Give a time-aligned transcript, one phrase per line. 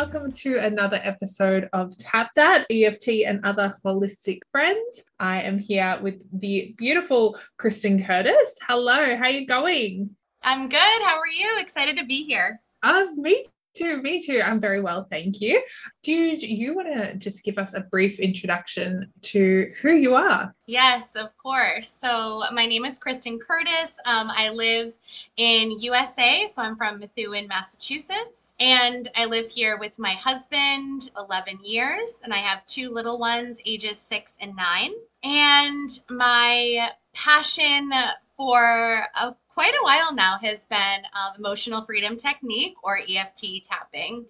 [0.00, 5.02] welcome to another episode of Tap That EFT and other holistic friends.
[5.18, 8.56] I am here with the beautiful Kristen Curtis.
[8.66, 10.16] Hello, how are you going?
[10.42, 11.02] I'm good.
[11.02, 11.58] How are you?
[11.58, 12.62] Excited to be here.
[12.82, 13.44] Uh, me
[13.80, 14.42] too, me too.
[14.44, 15.62] I'm very well, thank you.
[16.02, 20.54] Do you want to just give us a brief introduction to who you are?
[20.66, 21.90] Yes, of course.
[21.90, 23.98] So my name is Kristen Curtis.
[24.04, 24.94] Um, I live
[25.36, 31.58] in USA, so I'm from Methuen, Massachusetts, and I live here with my husband 11
[31.62, 34.92] years, and I have two little ones, ages six and nine.
[35.22, 37.90] And my passion
[38.36, 44.24] for a quite a while now has been um, emotional freedom technique or EFT tapping.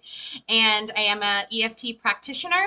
[0.49, 2.65] And I am a EFT practitioner.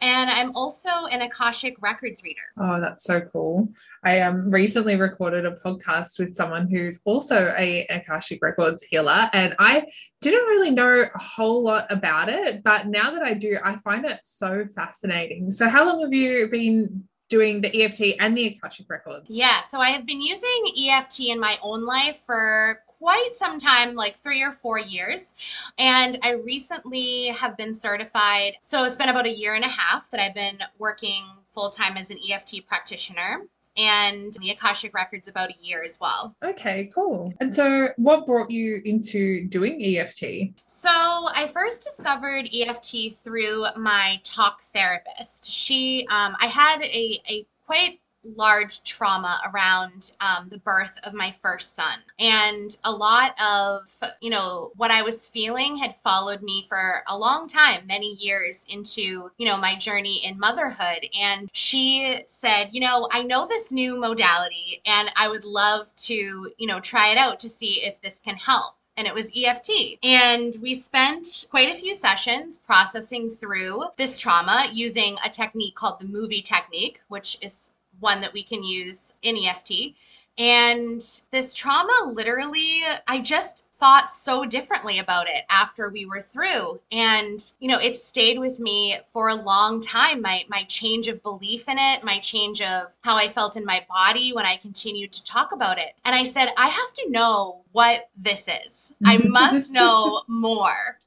[0.00, 2.40] And I'm also an Akashic Records reader.
[2.58, 3.68] Oh, that's so cool.
[4.04, 9.30] I um, recently recorded a podcast with someone who's also a Akashic Records healer.
[9.32, 9.84] And I
[10.20, 12.62] didn't really know a whole lot about it.
[12.62, 15.50] But now that I do, I find it so fascinating.
[15.50, 19.24] So, how long have you been doing the EFT and the Akashic Records?
[19.26, 23.94] Yeah, so I have been using EFT in my own life for quite some time,
[23.94, 25.34] like three or four years.
[25.78, 28.52] And I recently have been certified.
[28.60, 31.96] So it's been about a year and a half that I've been working full time
[31.96, 36.34] as an EFT practitioner and the Akashic Records about a year as well.
[36.42, 37.32] Okay, cool.
[37.40, 40.60] And so, what brought you into doing EFT?
[40.66, 45.50] So, I first discovered EFT through my talk therapist.
[45.50, 51.30] She, um, I had a, a quite large trauma around um, the birth of my
[51.30, 51.98] first son.
[52.18, 53.88] And a lot of,
[54.20, 58.66] you know, what I was feeling had followed me for a long time, many years
[58.68, 61.06] into, you know, my journey in motherhood.
[61.18, 66.14] And she said, you know, I know this new modality and I would love to,
[66.14, 69.98] you know, try it out to see if this can help and it was EFT.
[70.02, 75.98] And we spent quite a few sessions processing through this trauma using a technique called
[75.98, 77.72] the movie technique, which is
[78.02, 79.94] one that we can use in EFT.
[80.38, 86.80] And this trauma, literally, I just thought so differently about it after we were through.
[86.90, 90.22] And, you know, it stayed with me for a long time.
[90.22, 93.84] My, my change of belief in it, my change of how I felt in my
[93.88, 95.92] body when I continued to talk about it.
[96.04, 98.94] And I said, I have to know what this is.
[99.04, 100.98] I must know more.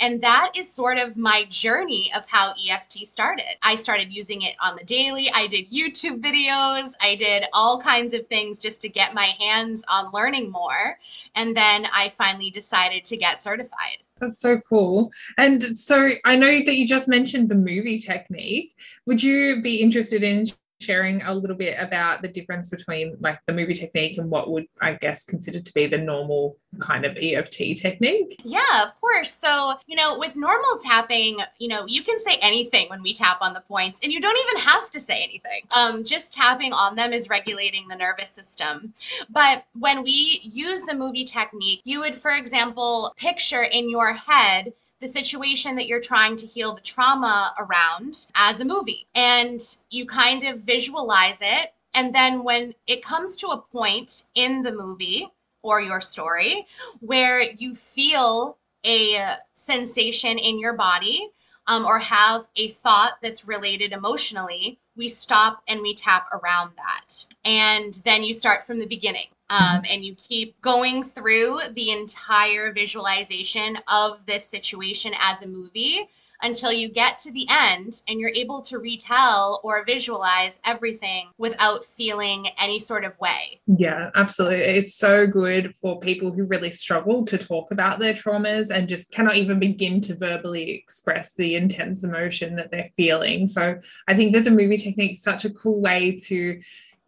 [0.00, 3.44] And that is sort of my journey of how EFT started.
[3.62, 5.30] I started using it on the daily.
[5.34, 6.92] I did YouTube videos.
[7.00, 10.98] I did all kinds of things just to get my hands on learning more.
[11.34, 13.98] And then I finally decided to get certified.
[14.20, 15.12] That's so cool.
[15.36, 18.74] And so I know that you just mentioned the movie technique.
[19.06, 20.46] Would you be interested in
[20.80, 24.66] sharing a little bit about the difference between like the movie technique and what would
[24.80, 28.40] I guess considered to be the normal kind of EFT technique?
[28.44, 29.34] Yeah, of course.
[29.34, 33.38] So, you know, with normal tapping, you know, you can say anything when we tap
[33.40, 35.62] on the points and you don't even have to say anything.
[35.76, 38.92] Um, just tapping on them is regulating the nervous system.
[39.30, 44.72] But when we use the movie technique, you would, for example, picture in your head
[45.00, 49.06] the situation that you're trying to heal the trauma around as a movie.
[49.14, 49.60] And
[49.90, 51.72] you kind of visualize it.
[51.94, 55.28] And then when it comes to a point in the movie
[55.62, 56.66] or your story
[57.00, 61.30] where you feel a sensation in your body
[61.66, 67.24] um, or have a thought that's related emotionally, we stop and we tap around that.
[67.44, 69.26] And then you start from the beginning.
[69.50, 76.08] Um, and you keep going through the entire visualization of this situation as a movie
[76.42, 81.84] until you get to the end and you're able to retell or visualize everything without
[81.84, 83.60] feeling any sort of way.
[83.66, 84.58] Yeah, absolutely.
[84.58, 89.10] It's so good for people who really struggle to talk about their traumas and just
[89.10, 93.46] cannot even begin to verbally express the intense emotion that they're feeling.
[93.46, 96.60] So I think that the movie technique is such a cool way to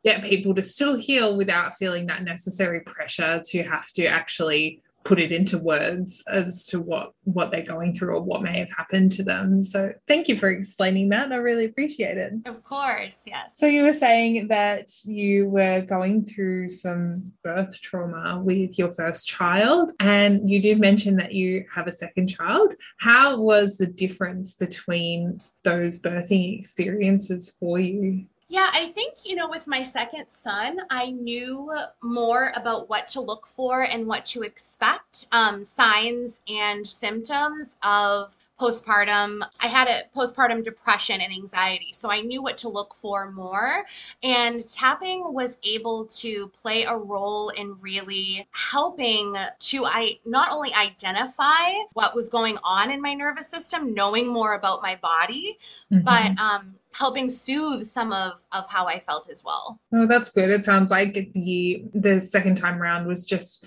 [0.04, 5.18] get people to still heal without feeling that necessary pressure to have to actually put
[5.18, 9.10] it into words as to what what they're going through or what may have happened
[9.12, 9.62] to them.
[9.62, 11.32] So thank you for explaining that.
[11.32, 12.34] I really appreciate it.
[12.44, 13.54] Of course yes.
[13.56, 19.26] So you were saying that you were going through some birth trauma with your first
[19.26, 22.74] child and you did mention that you have a second child.
[22.98, 29.48] How was the difference between those birthing experiences for you yeah, I think, you know,
[29.48, 34.42] with my second son, I knew more about what to look for and what to
[34.42, 39.40] expect, um, signs and symptoms of postpartum.
[39.62, 43.86] I had a postpartum depression and anxiety, so I knew what to look for more.
[44.24, 50.74] And tapping was able to play a role in really helping to I not only
[50.74, 55.56] identify what was going on in my nervous system, knowing more about my body,
[55.90, 56.02] mm-hmm.
[56.02, 59.80] but um, helping soothe some of of how I felt as well.
[59.92, 60.50] Oh, that's good.
[60.50, 63.66] It sounds like the the second time around was just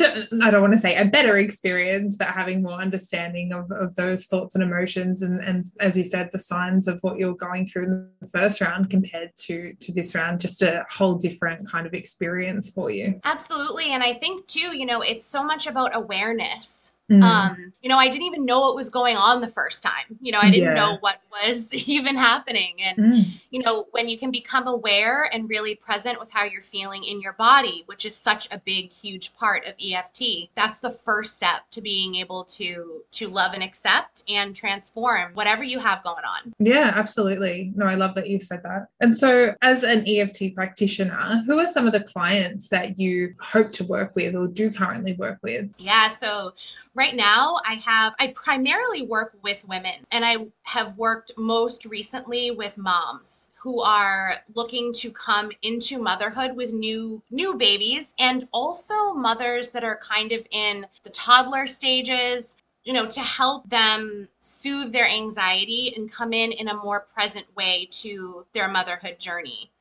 [0.00, 4.26] I don't want to say a better experience, but having more understanding of, of those
[4.26, 7.84] thoughts and emotions, and, and as you said, the signs of what you're going through
[7.84, 11.94] in the first round compared to to this round, just a whole different kind of
[11.94, 13.20] experience for you.
[13.24, 17.22] Absolutely, and I think too, you know, it's so much about awareness Mm.
[17.22, 20.18] Um, you know, I didn't even know what was going on the first time.
[20.20, 20.74] You know, I didn't yeah.
[20.74, 22.76] know what was even happening.
[22.80, 23.44] And, mm.
[23.50, 27.20] you know, when you can become aware and really present with how you're feeling in
[27.20, 31.62] your body, which is such a big, huge part of EFT, that's the first step
[31.72, 36.54] to being able to to love and accept and transform whatever you have going on.
[36.58, 37.72] Yeah, absolutely.
[37.74, 38.86] No, I love that you said that.
[39.00, 43.72] And so as an EFT practitioner, who are some of the clients that you hope
[43.72, 45.70] to work with or do currently work with?
[45.78, 46.52] Yeah, so
[46.94, 52.50] right now I have I primarily work with women and I have worked most recently
[52.50, 59.14] with moms who are looking to come into motherhood with new new babies and also
[59.14, 64.92] mothers that are kind of in the toddler stages you know to help them soothe
[64.92, 69.71] their anxiety and come in in a more present way to their motherhood journey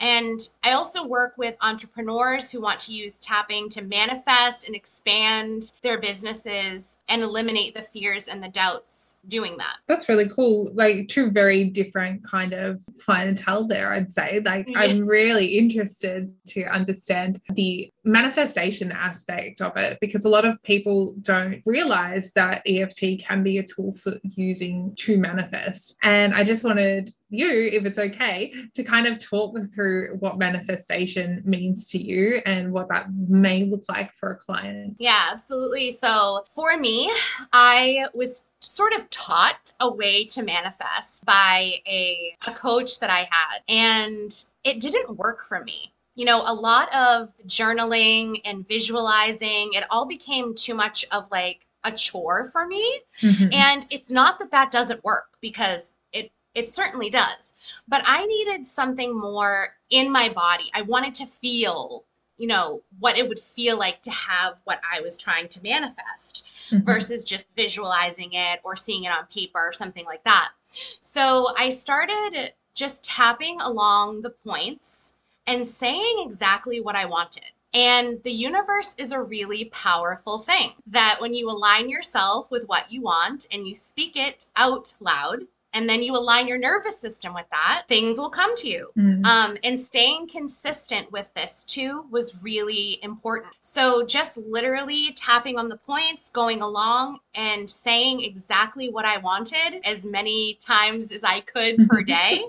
[0.00, 5.72] and I also work with entrepreneurs who want to use tapping to manifest and expand
[5.82, 9.76] their businesses and eliminate the fears and the doubts doing that.
[9.86, 10.70] That's really cool.
[10.74, 14.40] Like two very different kind of clientele there, I'd say.
[14.44, 14.80] Like yeah.
[14.80, 21.14] I'm really interested to understand the manifestation aspect of it because a lot of people
[21.22, 25.96] don't realize that EFT can be a tool for using to manifest.
[26.02, 31.42] And I just wanted you, if it's okay, to kind of talk through what manifestation
[31.44, 34.96] means to you and what that may look like for a client.
[34.98, 35.90] Yeah, absolutely.
[35.90, 37.10] So for me,
[37.52, 43.28] I was sort of taught a way to manifest by a, a coach that I
[43.30, 49.72] had, and it didn't work for me you know, a lot of journaling and visualizing,
[49.72, 53.00] it all became too much of like a chore for me.
[53.20, 53.52] Mm-hmm.
[53.52, 57.54] And it's not that that doesn't work because it it certainly does.
[57.88, 60.70] But I needed something more in my body.
[60.72, 62.04] I wanted to feel,
[62.38, 66.44] you know, what it would feel like to have what I was trying to manifest
[66.70, 66.84] mm-hmm.
[66.84, 70.52] versus just visualizing it or seeing it on paper or something like that.
[71.00, 75.14] So I started just tapping along the points
[75.46, 77.44] and saying exactly what I wanted.
[77.74, 82.92] And the universe is a really powerful thing that when you align yourself with what
[82.92, 87.34] you want and you speak it out loud, and then you align your nervous system
[87.34, 88.88] with that, things will come to you.
[88.96, 89.26] Mm.
[89.26, 93.52] Um, and staying consistent with this too was really important.
[93.60, 99.84] So just literally tapping on the points, going along and saying exactly what I wanted
[99.84, 102.44] as many times as I could per day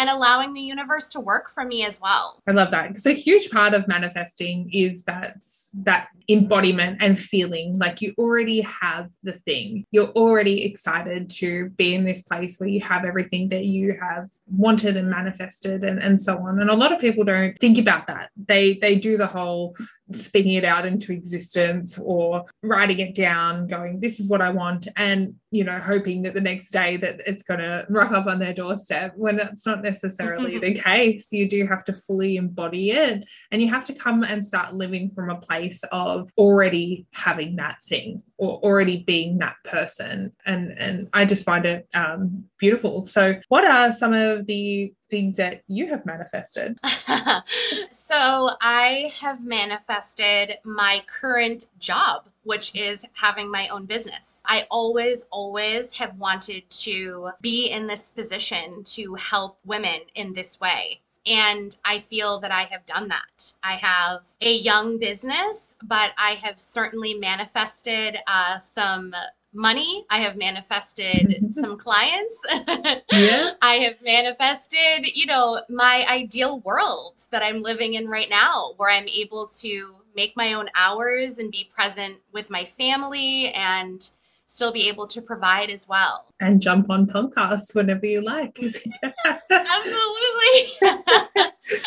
[0.00, 2.40] and allowing the universe to work for me as well.
[2.48, 2.88] I love that.
[2.88, 5.36] Because a huge part of manifesting is that
[5.74, 9.84] that embodiment and feeling like you already have the thing.
[9.90, 14.30] You're already excited to be in this place where you have everything that you have
[14.50, 16.60] wanted and manifested and, and so on.
[16.60, 18.30] And a lot of people don't think about that.
[18.48, 19.76] They they do the whole
[20.12, 24.88] speaking it out into existence or writing it down, going, this is what I want.
[24.96, 28.38] And you know, hoping that the next day that it's going to rock up on
[28.38, 31.32] their doorstep when that's not necessarily the case.
[31.32, 35.10] You do have to fully embody it and you have to come and start living
[35.10, 40.32] from a place of already having that thing or already being that person.
[40.46, 43.06] And, and I just find it um, beautiful.
[43.06, 46.78] So, what are some of the things that you have manifested?
[47.90, 54.42] so, I have manifested my current job which is having my own business.
[54.44, 60.58] I always, always have wanted to be in this position to help women in this
[60.58, 61.00] way.
[61.26, 63.52] And I feel that I have done that.
[63.62, 69.14] I have a young business, but I have certainly manifested uh, some
[69.52, 70.06] money.
[70.10, 72.40] I have manifested some clients.
[73.12, 73.50] yeah.
[73.62, 78.90] I have manifested, you know, my ideal world that I'm living in right now, where
[78.90, 84.10] I'm able to make my own hours and be present with my family and
[84.46, 86.26] still be able to provide as well.
[86.40, 88.58] And jump on podcasts whenever you like.
[89.50, 89.70] Absolutely.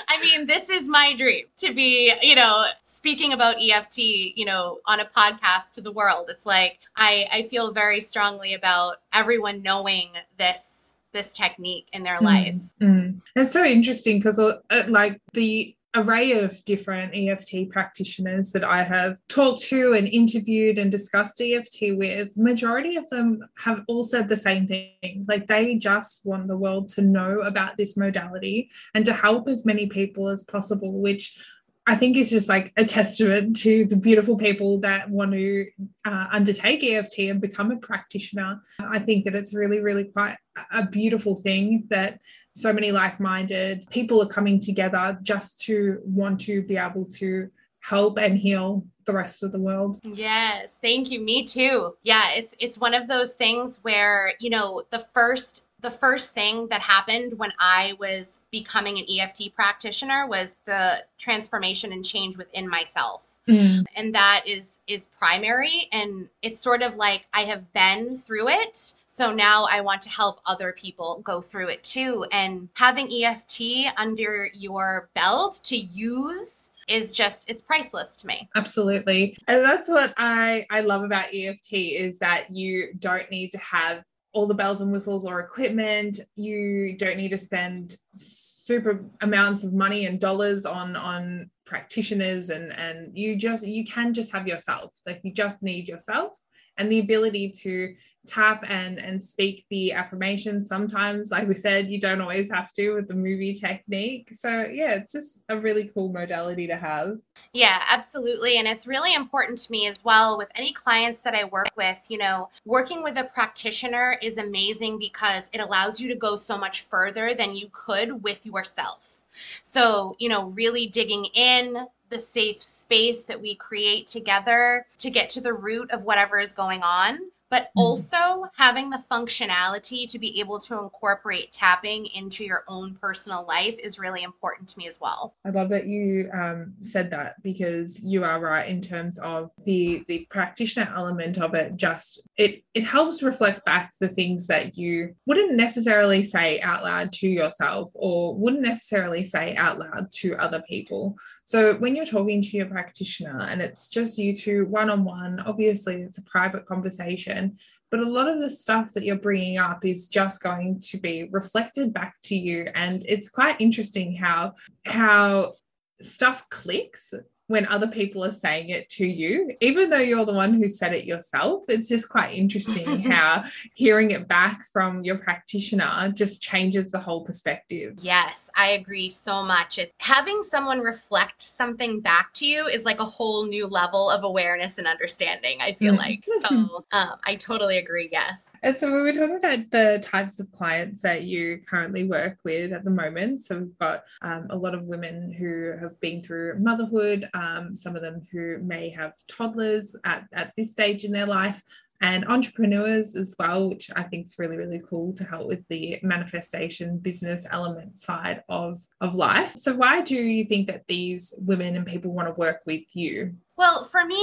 [0.08, 4.80] I mean, this is my dream to be, you know, speaking about EFT, you know,
[4.86, 6.30] on a podcast to the world.
[6.30, 12.18] It's like I, I feel very strongly about everyone knowing this this technique in their
[12.18, 12.56] mm, life.
[12.82, 13.22] Mm.
[13.36, 19.18] It's so interesting because uh, like the array of different EFT practitioners that I have
[19.30, 24.38] talked to and interviewed and discussed EFT with, majority of them have all said the
[24.38, 25.26] same thing.
[25.28, 29.66] Like they just want the world to know about this modality and to help as
[29.66, 31.38] many people as possible, which
[31.86, 35.68] I think it's just like a testament to the beautiful people that want to
[36.06, 38.62] uh, undertake EFT and become a practitioner.
[38.80, 40.38] I think that it's really, really quite
[40.72, 42.22] a beautiful thing that
[42.54, 47.50] so many like minded people are coming together just to want to be able to
[47.82, 50.00] help and heal the rest of the world.
[50.04, 51.20] Yes, thank you.
[51.20, 51.96] Me too.
[52.04, 56.68] Yeah, it's it's one of those things where, you know, the first the first thing
[56.70, 62.68] that happened when I was becoming an EFT practitioner was the transformation and change within
[62.68, 63.38] myself.
[63.48, 63.84] Mm.
[63.98, 68.78] And that is is primary and it's sort of like I have been through it.
[69.06, 73.92] So now I want to help other people go through it too and having EFT
[73.98, 80.14] under your belt to use is just it's priceless to me absolutely and that's what
[80.18, 84.82] i i love about eft is that you don't need to have all the bells
[84.82, 86.20] and whistles or equipment.
[86.36, 92.72] You don't need to spend super amounts of money and dollars on on practitioners and
[92.74, 94.94] and you just you can just have yourself.
[95.06, 96.34] Like you just need yourself
[96.78, 102.00] and the ability to tap and and speak the affirmation sometimes like we said you
[102.00, 104.30] don't always have to with the movie technique.
[104.32, 107.18] So yeah it's just a really cool modality to have.
[107.52, 108.58] Yeah absolutely.
[108.58, 112.06] And it's really important to me as well with any clients that i work with
[112.10, 116.58] you know working with a practitioner is amazing because it allows you to go so
[116.58, 119.24] much further than you could with yourself.
[119.64, 125.32] So you know really digging in the safe space that we create together to get
[125.32, 127.18] to the root of whatever is going on
[127.54, 127.82] but mm-hmm.
[127.82, 133.78] also having the functionality to be able to incorporate tapping into your own personal life
[133.84, 135.36] is really important to me as well.
[135.46, 140.04] I love that you um, said that because you are right in terms of the
[140.08, 141.76] the practitioner element of it.
[141.76, 147.12] Just it it helps reflect back the things that you wouldn't necessarily say out loud
[147.14, 151.16] to yourself or wouldn't necessarily say out loud to other people.
[151.46, 155.40] So when you're talking to your practitioner and it's just you two one on one,
[155.42, 157.43] obviously it's a private conversation
[157.92, 161.30] but a lot of the stuff that you're bringing up is just going to be
[161.32, 162.70] reflected back to you.
[162.74, 164.54] And it's quite interesting how
[164.86, 165.54] how
[166.02, 167.14] stuff clicks
[167.48, 170.94] when other people are saying it to you, even though you're the one who said
[170.94, 171.64] it yourself.
[171.68, 177.26] It's just quite interesting how hearing it back from your practitioner just changes the whole
[177.26, 177.96] perspective.
[178.02, 179.78] Yes, I agree so much.
[179.78, 184.24] It's, having someone reflect something back to you is like a whole new level of
[184.24, 185.98] awareness and understanding, I feel mm.
[185.98, 186.24] like.
[186.44, 188.10] So um, I totally agree.
[188.12, 188.54] Yes.
[188.64, 192.72] And so we were talking about the types of clients that you currently work with
[192.72, 193.44] at the moment.
[193.44, 197.96] So we've got um, a lot of women who have been through motherhood um, some
[197.96, 201.64] of them who may have toddlers at, at this stage in their life,
[202.04, 206.00] and entrepreneurs as well, which I think is really, really cool to help with the
[206.04, 209.56] manifestation business element side of, of life.
[209.58, 213.34] So, why do you think that these women and people want to work with you?
[213.56, 214.22] Well, for me,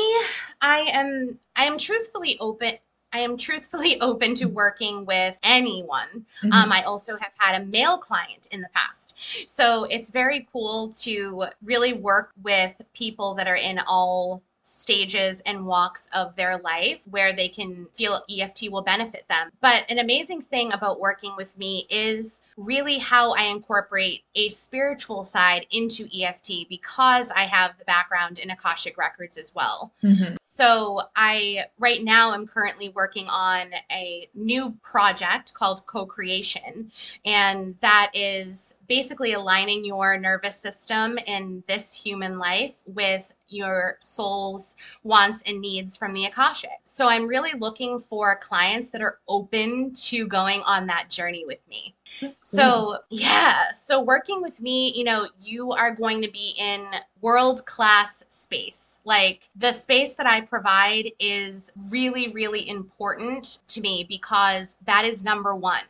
[0.60, 2.72] I am I am truthfully open
[3.12, 6.26] I am truthfully open to working with anyone.
[6.42, 6.52] Mm-hmm.
[6.52, 9.18] Um, I also have had a male client in the past.
[9.46, 15.66] So it's very cool to really work with people that are in all stages and
[15.66, 19.50] walks of their life where they can feel EFT will benefit them.
[19.60, 25.24] But an amazing thing about working with me is really how I incorporate a spiritual
[25.24, 29.92] side into EFT because I have the background in Akashic Records as well.
[30.02, 30.36] Mm-hmm.
[30.42, 36.90] So I right now I'm currently working on a new project called Co-Creation
[37.24, 44.76] and that is basically aligning your nervous system in this human life with your soul's
[45.02, 46.70] wants and needs from the Akashic.
[46.84, 51.60] So I'm really looking for clients that are open to going on that journey with
[51.68, 51.94] me.
[52.38, 53.70] So, yeah.
[53.72, 56.84] So, working with me, you know, you are going to be in
[57.20, 59.00] world class space.
[59.04, 65.24] Like, the space that I provide is really, really important to me because that is
[65.24, 65.84] number one.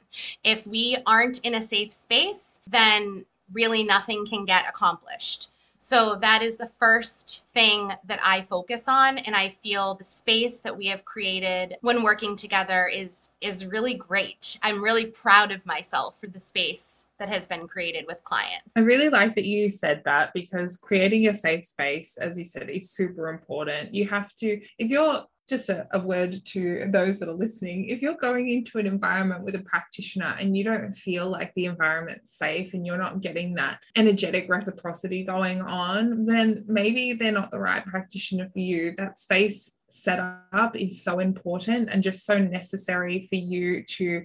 [0.45, 5.51] If we aren't in a safe space, then really nothing can get accomplished.
[5.83, 10.61] So that is the first thing that I focus on and I feel the space
[10.61, 14.59] that we have created when working together is is really great.
[14.63, 18.73] I'm really proud of myself for the space that has been created with clients.
[18.77, 22.69] I really like that you said that because creating a safe space as you said
[22.69, 23.95] is super important.
[23.95, 27.89] You have to if you're just a, a, word to those that are listening.
[27.89, 31.67] If you're going into an environment with a practitioner and you don't feel like the
[31.67, 37.51] environment's safe and you're not getting that energetic reciprocity going on then maybe they're not
[37.51, 38.95] the right practitioner for you.
[38.97, 40.21] That space set
[40.53, 44.25] up is so important and just so necessary for you to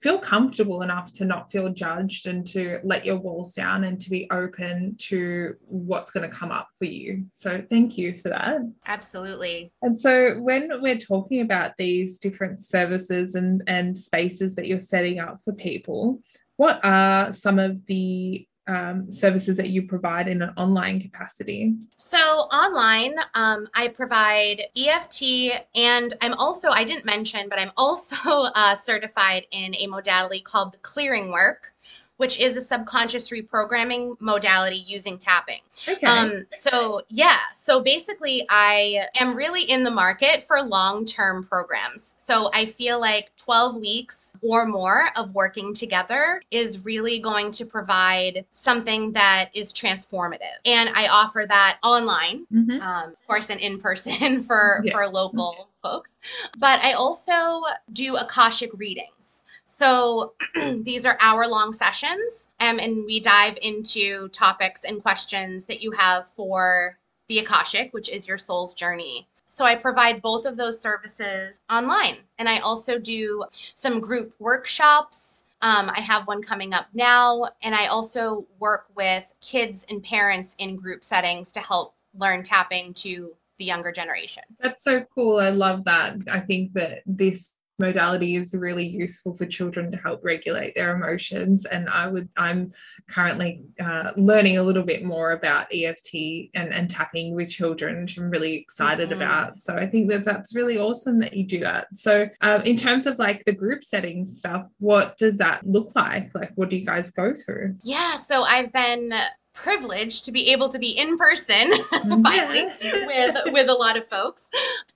[0.00, 4.10] feel comfortable enough to not feel judged and to let your walls down and to
[4.10, 7.24] be open to what's going to come up for you.
[7.32, 8.60] So, thank you for that.
[8.86, 9.72] Absolutely.
[9.82, 15.18] And so, when we're talking about these different services and, and spaces that you're setting
[15.18, 16.20] up for people,
[16.56, 21.74] what are some of the um, services that you provide in an online capacity?
[21.96, 28.30] So, online, um, I provide EFT, and I'm also, I didn't mention, but I'm also
[28.54, 31.72] uh, certified in a modality called the clearing work
[32.16, 35.60] which is a subconscious reprogramming modality using tapping.
[35.88, 36.06] Okay.
[36.06, 42.14] Um, so yeah, so basically I am really in the market for long-term programs.
[42.18, 47.64] So I feel like 12 weeks or more of working together is really going to
[47.64, 50.56] provide something that is transformative.
[50.64, 52.80] And I offer that online, mm-hmm.
[52.80, 54.92] um, of course, and in person for, yeah.
[54.92, 56.16] for local folks.
[56.58, 59.44] But I also do Akashic readings.
[59.64, 60.34] So
[60.82, 65.90] these are hour long sessions, um, and we dive into topics and questions that you
[65.92, 69.26] have for the Akashic, which is your soul's journey.
[69.46, 72.16] So I provide both of those services online.
[72.38, 75.44] And I also do some group workshops.
[75.62, 77.44] Um, I have one coming up now.
[77.62, 82.92] And I also work with kids and parents in group settings to help learn tapping
[82.94, 84.42] to the younger generation.
[84.60, 85.38] That's so cool.
[85.38, 86.16] I love that.
[86.30, 91.66] I think that this modality is really useful for children to help regulate their emotions
[91.66, 92.72] and i would i'm
[93.08, 98.16] currently uh, learning a little bit more about eft and, and tapping with children which
[98.16, 99.20] i'm really excited mm-hmm.
[99.20, 102.76] about so i think that that's really awesome that you do that so um, in
[102.76, 106.76] terms of like the group setting stuff what does that look like like what do
[106.76, 109.12] you guys go through yeah so i've been
[109.56, 111.72] privilege to be able to be in person
[112.22, 112.66] finally
[113.06, 114.48] with with a lot of folks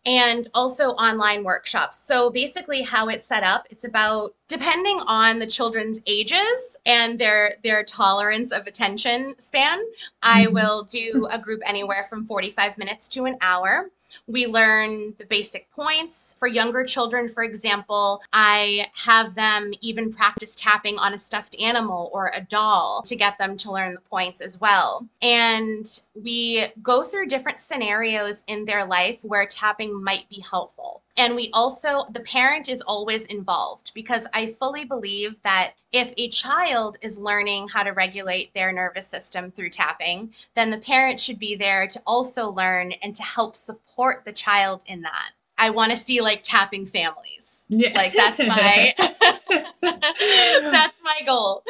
[0.06, 1.98] and also online workshops.
[1.98, 7.52] So basically how it's set up, it's about depending on the children's ages and their
[7.64, 9.80] their tolerance of attention span,
[10.22, 10.54] I mm-hmm.
[10.54, 13.90] will do a group anywhere from 45 minutes to an hour.
[14.26, 16.34] We learn the basic points.
[16.38, 22.10] For younger children, for example, I have them even practice tapping on a stuffed animal
[22.12, 25.06] or a doll to get them to learn the points as well.
[25.22, 31.02] And we go through different scenarios in their life where tapping might be helpful.
[31.20, 36.30] And we also, the parent is always involved because I fully believe that if a
[36.30, 41.38] child is learning how to regulate their nervous system through tapping, then the parent should
[41.38, 45.32] be there to also learn and to help support the child in that.
[45.58, 47.66] I want to see like tapping families.
[47.68, 47.92] Yeah.
[47.94, 48.94] Like that's my
[49.82, 51.64] that's my goal.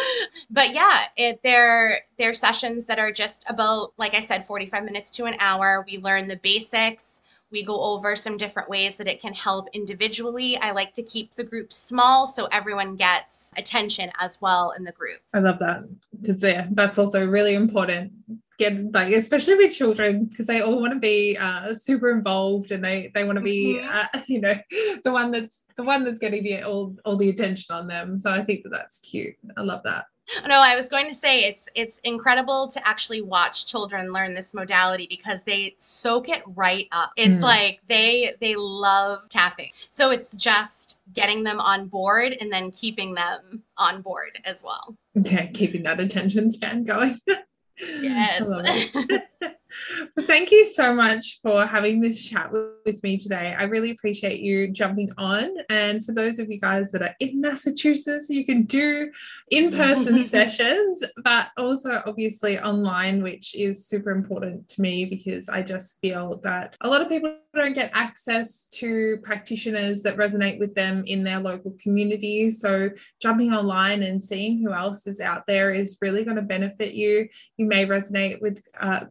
[0.49, 5.11] But yeah, it they're they're sessions that are just about like I said 45 minutes
[5.13, 5.85] to an hour.
[5.89, 10.57] We learn the basics we go over some different ways that it can help individually.
[10.59, 14.93] I like to keep the group small so everyone gets attention as well in the
[14.93, 15.19] group.
[15.35, 15.85] I love that
[16.21, 18.13] because yeah, that's also really important.
[18.59, 22.85] Get like especially with children because they all want to be uh, super involved and
[22.85, 24.19] they they want to be mm-hmm.
[24.19, 24.55] uh, you know
[25.03, 28.21] the one that's the one that's getting the all all the attention on them.
[28.21, 29.35] So I think that that's cute.
[29.57, 30.05] I love that.
[30.47, 34.55] No, I was going to say it's it's incredible to actually watch children learn this
[34.55, 37.13] modality because they soak it right up.
[37.17, 37.43] It's mm.
[37.43, 39.71] like they they love tapping.
[39.91, 44.97] So it's just getting them on board and then keeping them on board as well.
[45.19, 47.19] Okay, keeping that attention span going.
[47.79, 48.49] yes.
[50.17, 52.51] Well, thank you so much for having this chat
[52.85, 53.55] with me today.
[53.59, 55.51] I really appreciate you jumping on.
[55.69, 59.11] And for those of you guys that are in Massachusetts, you can do
[59.51, 65.63] in person sessions, but also obviously online, which is super important to me because I
[65.63, 70.75] just feel that a lot of people don't get access to practitioners that resonate with
[70.75, 72.51] them in their local community.
[72.51, 76.95] So, jumping online and seeing who else is out there is really going to benefit
[76.95, 77.29] you.
[77.57, 79.07] You may resonate with uh,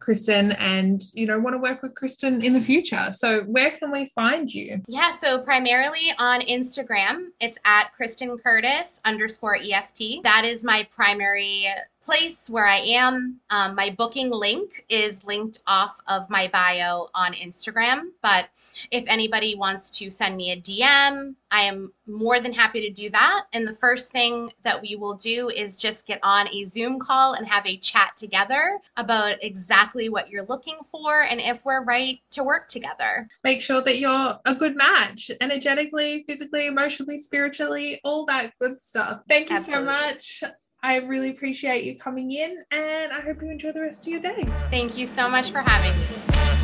[0.52, 3.12] And you know want to work with Kristen in the future.
[3.12, 4.82] So, where can we find you?
[4.88, 10.22] Yeah, so primarily on Instagram, it's at Kristen Curtis underscore EFT.
[10.22, 11.66] That is my primary
[12.02, 13.40] place where I am.
[13.50, 18.08] Um, my booking link is linked off of my bio on Instagram.
[18.22, 18.48] But
[18.90, 23.10] if anybody wants to send me a DM, I am more than happy to do
[23.10, 23.42] that.
[23.52, 27.34] And the first thing that we will do is just get on a Zoom call
[27.34, 32.20] and have a chat together about exactly what you're looking for and if we're right
[32.30, 33.28] to work together.
[33.44, 39.22] Make sure that you're a good match energetically, physically, emotionally, spiritually, all that good stuff.
[39.28, 39.86] Thank you Absolutely.
[39.86, 40.44] so much.
[40.82, 44.20] I really appreciate you coming in and I hope you enjoy the rest of your
[44.20, 44.46] day.
[44.70, 46.59] Thank you so much for having me.